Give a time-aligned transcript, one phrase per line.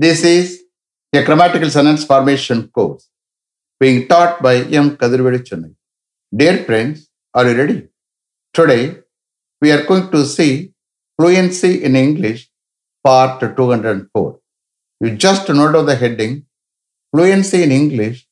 [0.00, 0.62] This is
[1.12, 3.08] a grammatical sentence formation course
[3.80, 4.96] being taught by M.
[4.96, 5.74] Kadirvedi Chennai.
[6.32, 7.88] Dear friends, are you ready?
[8.54, 8.98] Today,
[9.60, 10.72] we are going to see
[11.18, 12.48] fluency in English,
[13.02, 14.38] part 204.
[15.00, 16.46] You just note down the heading
[17.12, 18.28] Fluency in English,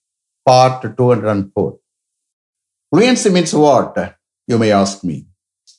[0.46, 1.78] part 204.
[2.94, 4.16] Fluency means what?
[4.46, 5.26] You may ask me.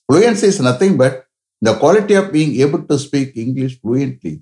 [0.10, 1.28] Fluency is nothing but
[1.62, 4.42] the quality of being able to speak English fluently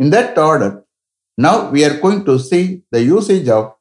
[0.00, 0.84] In that order,
[1.38, 3.74] now we are going to see the usage of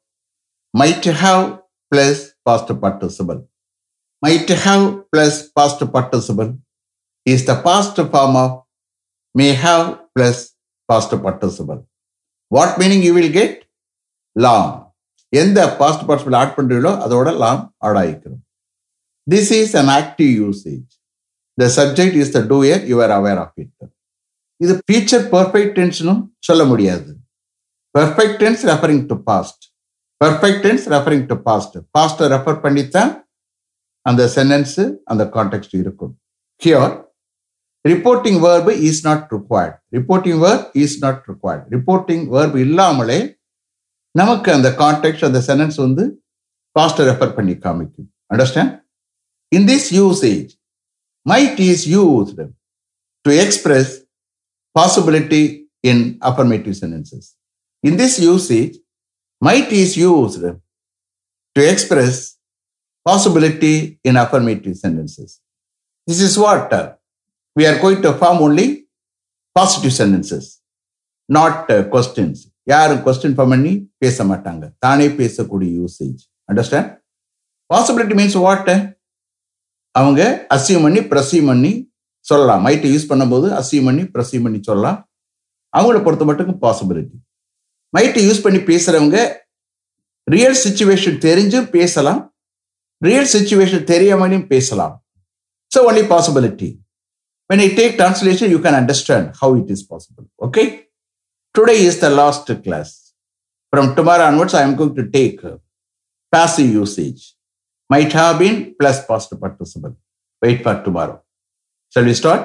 [0.73, 3.47] might have plus past participle.
[4.23, 6.57] Might have plus past participle
[7.25, 8.63] is the past form of
[9.35, 10.53] may have plus
[10.89, 11.87] past participle.
[12.51, 13.53] What meaning you will get?
[14.35, 14.79] Long.
[15.33, 18.41] எந்த past participle add பண்றீங்களோ அதோட லாம் add ஆயிக்கிறோம்
[19.27, 20.89] this is an active usage
[21.57, 23.71] the subject is the doer you are aware of it
[24.63, 27.11] இது future perfect டென்ஸ்னும் சொல்ல முடியாது.
[27.97, 29.63] Perfect tense referring to past
[30.21, 33.11] perfect tense referring to past பாஸ்ட்டை refer பண்ணித்தான்
[34.01, 34.77] அந்த sentence
[35.11, 36.13] அந்த கான்டெக்ட் இருக்கும்.
[36.61, 36.93] Here
[37.85, 43.19] reporting verb is not required reporting verb is not required reporting verb இல்லாமலே
[44.15, 46.03] நமக்கு அந்த கான்டெக்ட் அந்த சென்டென்ஸ் வந்து
[46.79, 48.07] பாஸ்ட்டை ரெஃபர் பண்ணி காமிக்கும்.
[48.33, 48.73] Understand
[49.51, 50.51] in this usage
[51.25, 52.45] might is used
[53.25, 53.93] to express
[54.75, 55.41] possibility
[55.81, 57.23] in affirmative sentences.
[57.83, 58.73] In this usage,
[59.41, 60.43] might is used
[61.55, 62.15] to express
[63.05, 65.29] possibility in affirmative sentences.
[66.07, 66.93] This is what uh,
[67.55, 68.67] we are going to form only
[69.55, 70.45] positive sentences,
[71.29, 72.35] not uh, questions.
[72.67, 73.71] யாரும் question form பண்ணி
[74.03, 76.91] பேச மாட்டாங்க தானே பேசக்கூடிய usage understand
[77.69, 78.69] possibility means what
[79.95, 80.21] அவங்க
[80.55, 81.71] assume பண்ணி perceive பண்ணி
[82.25, 84.99] சொல்லலாம் மைட்டை யூஸ் பண்ணும்போது அசியூம் பண்ணி ப்ரசீவ் பண்ணி சொல்லலாம்
[85.73, 87.17] அவங்கள பொறுத்த மட்டும் பாசிபிலிட்டி
[87.97, 89.17] மைட்டை யூஸ் பண்ணி பேசுறவங்க
[90.27, 92.21] ரியல் சுச்சுவேஷன் தெரிஞ்சும் பேசலாம்
[93.01, 94.95] ரியல் சுச்சுவேஷன் தெரியாமலையும் பேசலாம்
[95.75, 96.69] so only possibility
[97.49, 100.25] when I take translation, you can understand how it is possible.
[100.41, 100.87] Okay?
[101.55, 103.13] Today is the last class.
[103.73, 105.41] From tomorrow onwards, I am going to take
[106.33, 107.35] passive usage.
[107.89, 109.95] Might have been plus past participle.
[110.41, 111.22] Wait for tomorrow.
[111.92, 112.42] Shall we start?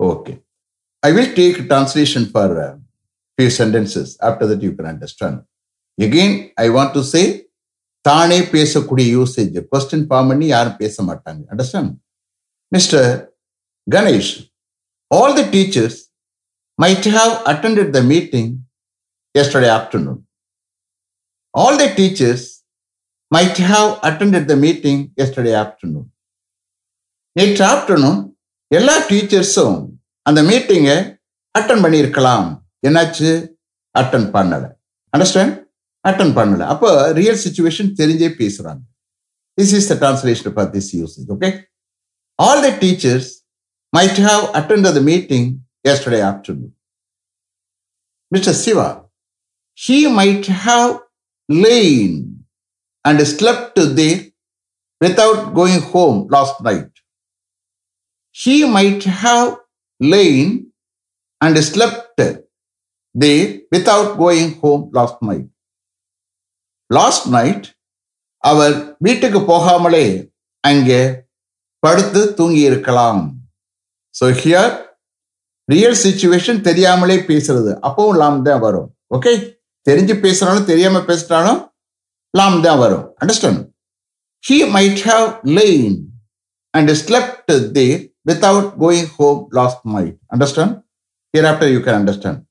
[0.00, 0.36] Okay.
[1.02, 2.80] I will take translation for a
[3.38, 4.16] few sentences.
[4.20, 5.42] After that, you can understand.
[5.98, 7.24] Again, I want to say,
[8.04, 11.90] தானே பேசக்கூடிய usage question form பண்ணி யாரும் பேச மாட்டாங்க understand
[12.72, 13.08] mister
[13.86, 14.30] Ganesh,
[15.10, 15.94] all the teachers
[16.78, 18.66] might have attended the meeting
[19.34, 20.26] yesterday afternoon.
[21.54, 22.42] All the teachers
[23.30, 26.06] might have attended the meeting yesterday afternoon.
[27.36, 28.20] நேற்று afternoon
[28.71, 29.77] எல்லா டீச்சர்ஸும்
[30.25, 30.97] அந்த மீட்டிங்கை
[31.55, 32.47] அட்டன் பண்ணியிருக்கலாம்
[32.87, 33.31] என்னாச்சு
[33.95, 34.69] அட்டன் பண்ணலை
[35.13, 35.55] அண்டர்ஸ்டாண்ட்
[36.05, 38.81] அட்டன் பண்ணலை அப்போ ரியல் சுச்சுவேஷன் தெரிஞ்சே பேசுறாங்க
[39.57, 41.49] this is the translation for this usage okay
[42.39, 43.29] all the teachers
[43.93, 45.49] might have attend the meeting
[45.85, 46.73] yesterday afternoon.
[48.31, 48.53] Mr.
[48.53, 49.03] Siva,
[49.77, 51.01] he might have
[51.49, 52.45] lain
[53.05, 54.21] and slept there
[55.01, 56.92] without going home last night.
[58.35, 59.49] He might have
[60.01, 60.47] lain
[61.41, 62.21] and slept
[63.15, 65.47] there without going home last night.
[66.89, 67.65] Last night
[68.43, 68.73] அவர்
[69.05, 70.05] வீட்டுக்கு போகாமலே
[70.63, 71.01] அங்கே
[71.83, 73.21] படுத்து தூங்கி இருக்கலாம்
[74.15, 74.73] so here
[75.73, 77.71] real situation தெரியாமலே பேசுறது.
[77.87, 78.89] அப்பவும் லாம் தான் வரும்.
[79.15, 79.33] ஓகே
[79.87, 81.61] தெரிஞ்சு பேசுறாலும் தெரியாம பேசிட்டாலும்
[82.33, 83.05] லாம் தான் வரும்.
[83.21, 83.61] Understand
[84.43, 85.27] he might have
[85.57, 85.97] lain
[86.73, 90.17] and slept there without going home last night.
[90.31, 90.83] Understand?
[91.31, 92.45] Hereafter you can understand.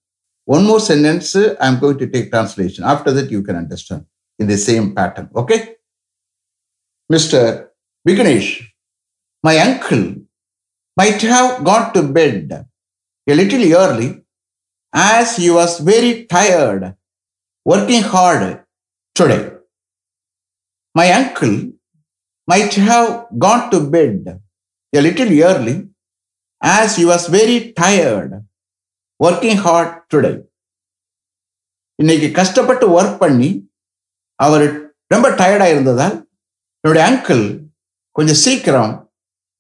[0.45, 2.85] One more sentence uh, I am going to take translation.
[2.85, 4.07] After that you can understand
[4.39, 5.31] in the same pattern.
[5.35, 5.77] Okay?
[7.11, 7.69] Mr.
[8.07, 8.65] Vignesh,
[9.43, 10.17] my uncle
[10.97, 12.67] might have got to bed
[13.29, 14.23] a little early
[14.93, 16.95] as he was very tired
[17.65, 18.65] working hard
[19.15, 19.53] today.
[20.95, 21.73] My uncle
[22.53, 23.09] might have
[23.45, 24.29] gone to bed
[24.93, 25.75] a little early
[26.63, 28.33] as he was very tired
[29.21, 30.35] working hard today.
[31.99, 33.49] இன்னைக்கு கஷ்டப்பட்டு work பண்ணி
[34.41, 34.67] அவர்
[35.07, 36.17] ரொம்ப டயர்டாக இருந்ததால்
[36.85, 37.45] என்னுடைய uncle
[38.17, 38.95] கொஞ்சம் சீக்கிரம்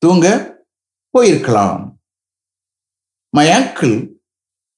[0.02, 0.26] தூங்க
[1.14, 1.82] போயிருக்கலாம்
[3.34, 3.96] my uncle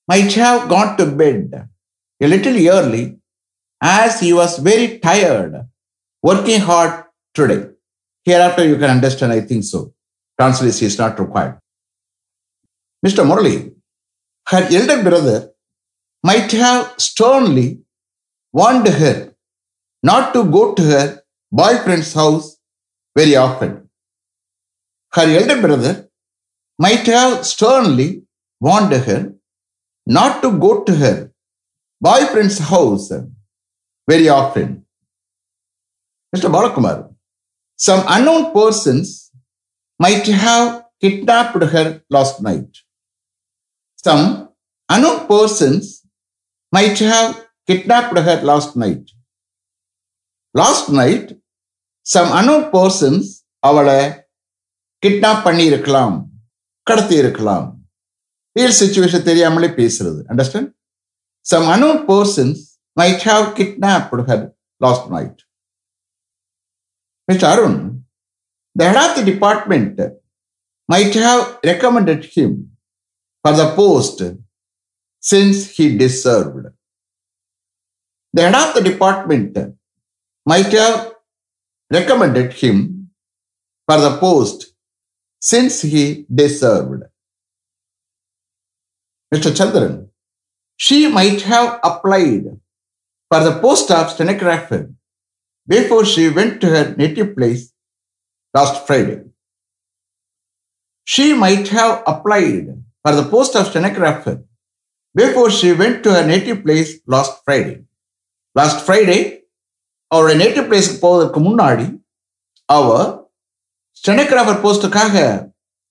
[0.09, 1.55] might have got to bed
[2.21, 3.05] a little early
[3.83, 5.57] as he was very tired
[6.25, 6.99] working hard
[7.37, 7.59] today
[8.25, 9.93] Hereafter, you can understand, I think so.
[10.41, 11.59] Translation is not required.
[13.07, 13.27] Mr.
[13.27, 13.73] Morley,
[14.49, 15.51] her elder brother
[16.23, 17.81] might have sternly
[18.53, 19.35] warned her
[20.03, 21.23] not to go to her
[21.53, 22.57] boyfriend's house
[23.17, 23.91] very often.
[25.13, 26.09] Her elder brother
[26.79, 28.23] might have sternly
[28.61, 29.35] warned her
[30.07, 31.31] not to go to her
[32.01, 33.13] boyfriend's house
[34.09, 34.85] very often.
[36.35, 36.51] Mr.
[36.51, 37.14] Balakumar,
[37.79, 39.31] some unknown persons
[40.01, 42.71] might have kidnapped her last night.
[43.97, 44.51] Some
[44.89, 46.03] unknown persons
[46.73, 49.11] might have kidnapped her last night.
[50.55, 51.27] Last night,
[52.07, 53.25] some unknown persons
[53.63, 53.99] அவளை
[55.03, 56.17] kidnap பண்ணி இருக்கலாம்
[56.87, 57.67] கடத்தி இருக்கலாம்
[58.57, 60.71] real situation தெரியாமலே பேசுறது understand
[61.47, 62.61] some unknown persons
[62.97, 64.45] might have kidnapped her
[64.81, 65.41] last night
[67.31, 67.45] Mr.
[67.45, 68.05] Arun,
[68.75, 69.99] the head of the department
[70.89, 72.77] might have recommended him
[73.43, 74.23] for the post
[75.21, 76.67] since he deserved.
[78.35, 79.57] The head of the department
[80.45, 81.15] might have
[81.91, 83.11] recommended him
[83.87, 84.75] for the post
[85.41, 87.05] since he deserved.
[89.33, 89.51] Mr.
[89.55, 90.09] Chandran,
[90.77, 92.61] she might have applied
[93.31, 94.93] for the post of stenographer
[95.69, 97.73] before she went to her native place
[98.55, 99.19] last Friday.
[101.09, 102.67] She might have applied
[103.03, 104.35] for the post of stenographer
[105.15, 107.77] before she went to her native place last Friday.
[108.57, 109.21] Last Friday,
[110.11, 111.87] அவருடைய native பிளேஸ்க்கு போவதற்கு முன்னாடி
[112.69, 112.89] அவ
[114.03, 115.15] stenographer போஸ்டுக்காக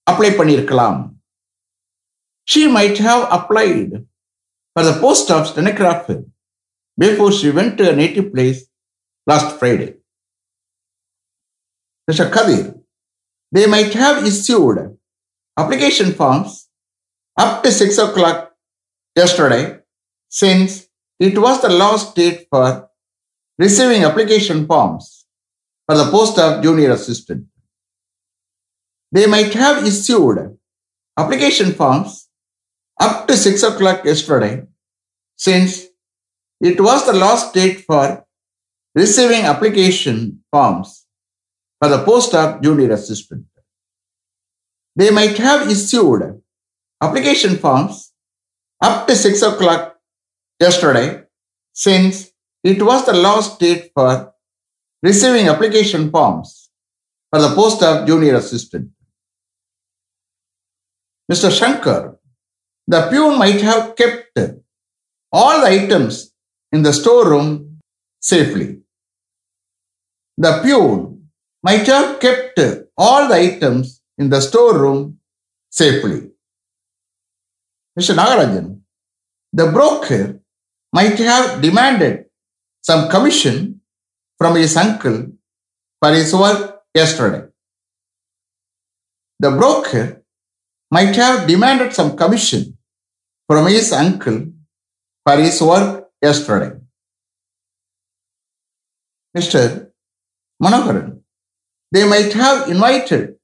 [0.08, 1.00] apply பண்ணியிருக்கலாம்
[2.48, 3.94] she might have applied
[4.76, 6.22] for the post of stenographer
[6.98, 8.62] before she went to native place
[9.26, 9.96] last Friday.
[12.10, 12.32] Mr.
[12.32, 12.76] Kadir,
[13.52, 14.98] they might have issued
[15.58, 16.68] application forms
[17.38, 18.52] up to 6 o'clock
[19.16, 19.80] yesterday
[20.30, 20.88] since
[21.20, 22.90] it was the last date for
[23.58, 25.26] receiving application forms
[25.86, 27.46] for the post of junior assistant.
[29.12, 30.58] They might have issued
[31.18, 32.28] application forms
[33.00, 34.64] up to 6 o'clock yesterday
[35.36, 35.86] since
[36.60, 38.23] it was the last date for
[38.96, 41.06] receiving application forms
[41.80, 43.46] for the post of junior assistant.
[44.96, 46.42] They might have issued
[47.02, 48.14] application forms
[48.82, 49.98] up to 6 o'clock
[50.60, 51.24] yesterday,
[51.74, 52.32] since
[52.64, 54.34] it was the last date for
[55.02, 56.70] receiving application forms
[57.32, 58.92] for the post of junior assistant.
[61.32, 61.50] Mr.
[61.50, 62.20] Shankar,
[62.88, 64.38] the peon might have kept
[65.32, 66.32] all the items
[66.72, 67.80] in the storeroom
[68.22, 68.83] safely.
[70.38, 71.30] The peon
[71.62, 72.60] might have kept
[72.98, 75.20] all the items in the storeroom
[75.70, 76.30] safely.
[77.98, 78.16] Mr.
[78.16, 78.82] Nagarajan,
[79.54, 80.40] the broker
[80.92, 82.26] might have demanded
[82.82, 83.82] some commission
[84.38, 85.32] from his uncle
[86.02, 87.48] for his work yesterday.
[89.40, 90.24] The broker
[90.92, 92.78] might have demanded some commission
[93.48, 94.54] from his uncle
[95.26, 96.78] for his work yesterday.
[99.38, 99.93] Mr.
[100.62, 101.22] Manoharan,
[101.92, 103.36] they might have invited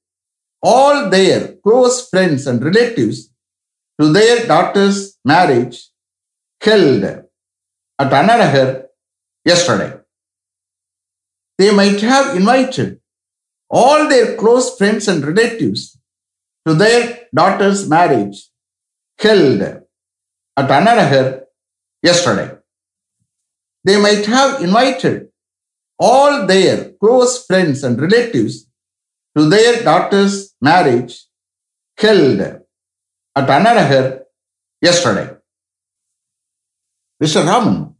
[0.62, 3.32] all their close friends and relatives
[4.00, 5.89] to their daughter's marriage
[6.62, 8.86] held at Anna Nagar
[9.46, 9.98] yesterday.
[11.58, 13.00] They might have invited
[13.70, 15.98] all their close friends and relatives
[16.68, 18.50] to their daughter's marriage
[19.20, 21.44] held at Anna Nagar
[22.01, 22.56] yesterday.
[23.84, 25.28] They might have invited
[26.00, 28.68] all their close friends and relatives
[29.38, 31.25] to their daughter's marriage
[31.98, 34.22] held at Anna Nagar
[34.82, 35.36] yesterday.
[37.22, 37.46] Mr.
[37.46, 37.96] Raman,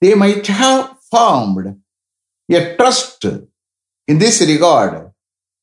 [0.00, 1.80] they might have formed
[2.50, 3.24] a trust
[4.08, 5.12] in this regard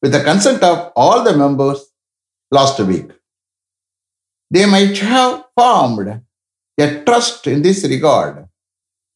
[0.02, 1.82] with the consent of all the members
[2.52, 3.10] last week.
[4.50, 6.22] They might have formed
[6.80, 8.48] a trust in this regard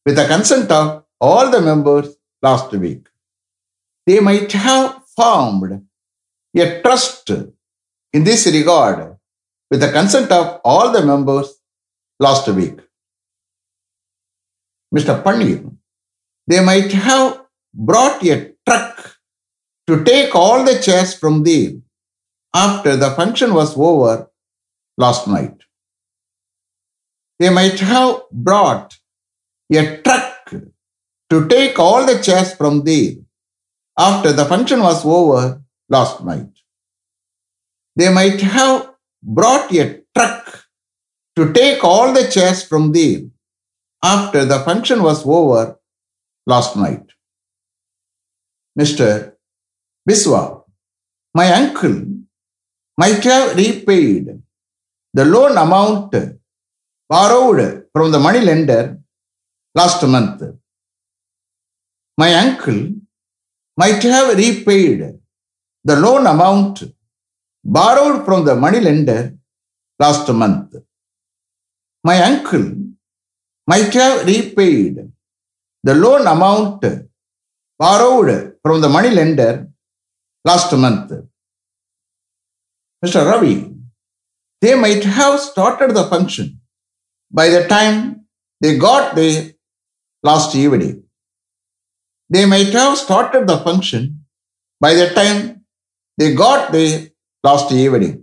[0.04, 3.06] with the consent of all the members last week.
[4.06, 5.86] They might have formed
[6.56, 7.30] a trust
[8.12, 9.16] in this regard
[9.70, 11.54] with the consent of all the members
[12.18, 12.80] last week.
[14.94, 15.22] Mr.
[15.22, 15.74] Panir.
[16.46, 19.18] They might have brought a truck
[19.86, 21.72] to take all the chairs from there
[22.54, 24.30] after the function was over
[24.96, 25.62] last night.
[27.38, 28.96] They might have brought
[29.72, 30.27] a truck
[31.30, 33.12] to take all the chairs from there
[33.98, 36.50] after the function was over last night.
[37.96, 38.90] They might have
[39.22, 40.64] brought a truck
[41.36, 43.22] to take all the chairs from there
[44.02, 45.78] after the function was over
[46.46, 47.06] last night.
[48.78, 49.32] Mr.
[50.08, 50.62] Biswa,
[51.34, 52.06] my uncle
[52.96, 54.40] might have repaid
[55.12, 56.14] the loan amount
[57.08, 58.98] borrowed from the money lender
[59.74, 60.42] last month.
[62.20, 62.80] My uncle
[63.76, 64.98] might have repaid
[65.84, 66.82] the loan amount
[67.64, 69.20] borrowed from the money lender
[70.00, 70.74] last month.
[72.02, 72.66] My uncle
[73.68, 74.96] might have repaid
[75.84, 76.84] the loan amount
[77.78, 79.68] borrowed from the money lender
[80.44, 81.12] last month.
[83.04, 83.24] Mr.
[83.30, 83.72] Ravi,
[84.60, 86.60] they might have started the function
[87.30, 88.26] by the time
[88.60, 89.52] they got there
[90.24, 91.04] last evening.
[92.30, 94.02] They might have started the function.
[94.80, 95.38] By the time
[96.18, 96.96] they got there
[97.44, 98.14] last evening.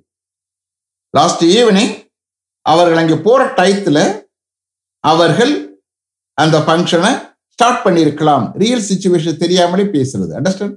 [1.17, 1.93] Last evening
[2.71, 4.03] அவர்கள் அங்கே போகிற டயத்தில்
[5.03, 5.53] அவர்கள்
[6.37, 7.11] அந்த ஃபங்க்ஷனை
[7.55, 8.45] start பண்ணியிருக்கலாம்.
[8.61, 10.31] Real situation தெரியாமலே பேசுறது.
[10.39, 10.75] Understand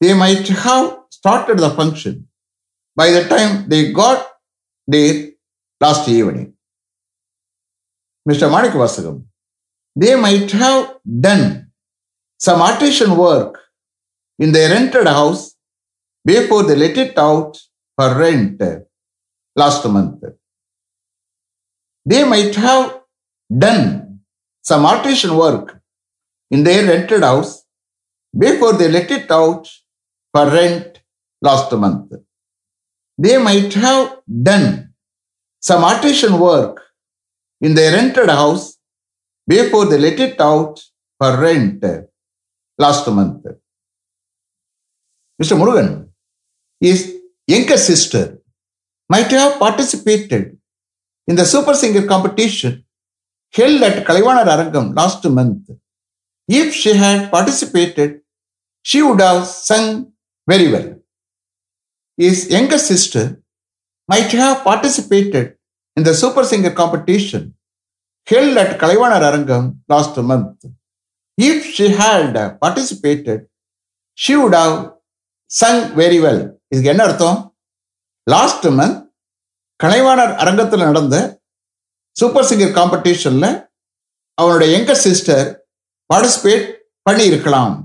[0.00, 0.86] they might have
[1.16, 2.18] started the function
[3.00, 4.22] by the time they got
[4.94, 5.18] there
[5.84, 6.50] last evening
[8.30, 9.20] mister Manikka Vasagam
[9.96, 10.80] they might have
[11.26, 11.46] done
[12.38, 13.58] some artisan work
[14.38, 15.54] in their rented house
[16.24, 17.58] before they let it out
[17.96, 18.60] for rent
[19.54, 20.22] last month.
[22.04, 23.00] They might have
[23.66, 24.20] done
[24.62, 25.80] some artisan work
[26.50, 27.64] in their rented house
[28.36, 29.68] before they let it out
[30.32, 31.00] for rent
[31.40, 32.12] last month.
[33.18, 34.18] They might have
[34.50, 34.92] done
[35.60, 36.82] some artisan work
[37.60, 38.76] in their rented house
[39.48, 40.80] before they let it out
[41.18, 41.82] for rent
[42.78, 43.44] last month.
[45.40, 45.56] Mr.
[45.56, 46.08] Murugan,
[46.80, 47.16] his
[47.46, 48.38] younger sister
[49.08, 50.58] might have participated
[51.26, 52.84] in the Super Singer competition
[53.52, 55.70] held at Kalaivanar Arangam last month.
[56.48, 58.20] If she had participated,
[58.82, 60.12] she would have sung
[60.46, 60.96] very well.
[62.16, 63.42] His younger sister
[64.08, 65.56] might have participated
[65.96, 67.54] in the Super Singer competition
[68.26, 70.64] held at Kalaivanar Arangam last month.
[71.38, 73.48] If she had participated,
[74.14, 74.94] she would have
[75.46, 76.60] sung very well.
[76.68, 77.58] இதுக்கு என்ன அர்த்தம்?
[78.22, 79.10] Last month
[79.84, 81.42] Kalaivanar அரங்கத்தில் நடந்த
[82.12, 83.68] super singer காம்படிஷனில்
[84.34, 85.68] அவனுடைய எங்கர் sister
[86.14, 86.64] participate
[87.10, 87.82] பண்ணியிருக்கலாம்.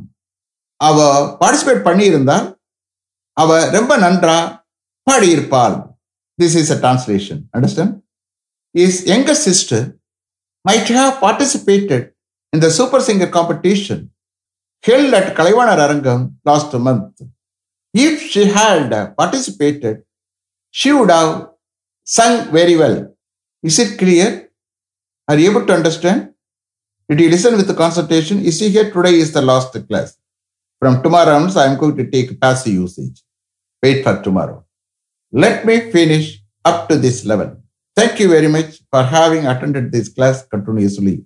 [0.76, 2.60] அவ participate பண்ணியிருந்தால்
[3.34, 4.66] அவ ரொம்ப நன்றா
[5.12, 5.90] பாடியிருப்பாள்.
[6.42, 8.00] This is a translation understand
[8.72, 9.86] is younger sister
[10.70, 12.11] might have participated
[12.54, 14.12] in the Super Singer competition
[14.84, 17.22] held at Kalaivanar Arangam last month.
[17.94, 20.04] If she had participated,
[20.70, 21.50] she would have
[22.04, 23.16] sung very well.
[23.64, 24.50] Is it clear?
[25.28, 26.34] Are you able to understand?
[27.10, 28.44] Did you listen with the concentration?
[28.44, 30.18] You see here today is the last class.
[30.80, 33.22] From tomorrow onwards, I am going to take passive usage.
[33.84, 34.66] Wait for tomorrow.
[35.32, 37.58] Let me finish up to this level.
[37.96, 41.26] Thank you very much for having attended this class continuously.